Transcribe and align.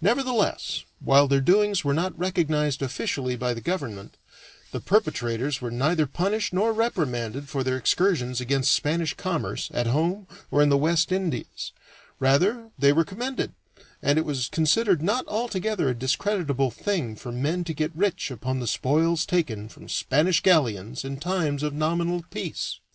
Nevertheless, 0.00 0.84
while 1.00 1.28
their 1.28 1.42
doings 1.42 1.84
were 1.84 1.92
not 1.92 2.18
recognized 2.18 2.80
officially 2.80 3.36
by 3.36 3.52
the 3.52 3.60
government, 3.60 4.16
the 4.72 4.80
perpetrators 4.80 5.60
were 5.60 5.70
neither 5.70 6.06
punished 6.06 6.54
nor 6.54 6.72
reprimanded 6.72 7.46
for 7.46 7.62
their 7.62 7.76
excursions 7.76 8.40
against 8.40 8.72
Spanish 8.72 9.12
commerce 9.12 9.70
at 9.74 9.86
home 9.86 10.26
or 10.50 10.62
in 10.62 10.70
the 10.70 10.78
West 10.78 11.12
Indies; 11.12 11.72
rather 12.18 12.54
were 12.54 12.70
they 12.78 13.04
commended, 13.04 13.52
and 14.00 14.18
it 14.18 14.24
was 14.24 14.48
considered 14.48 15.02
not 15.02 15.28
altogether 15.28 15.90
a 15.90 15.94
discreditable 15.94 16.70
thing 16.70 17.14
for 17.14 17.30
men 17.30 17.62
to 17.64 17.74
get 17.74 17.92
rich 17.94 18.30
upon 18.30 18.60
the 18.60 18.66
spoils 18.66 19.26
taken 19.26 19.68
from 19.68 19.90
Spanish 19.90 20.40
galleons 20.40 21.04
in 21.04 21.18
times 21.18 21.62
of 21.62 21.74
nominal 21.74 22.24
peace. 22.30 22.80